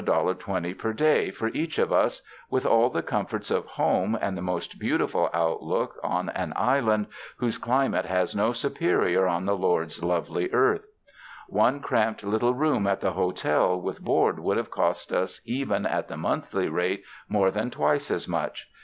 [0.03, 4.41] 20 per day for each of us, with all the comforts of home and the
[4.41, 7.05] most beautiful outlook on an island
[7.37, 10.87] whose cli mate has no superior on the Lord's lovely earth.
[11.47, 16.07] One cramped little room at the hotel, with board, would have cost us even at
[16.07, 18.71] the monthly rate more than twice as much.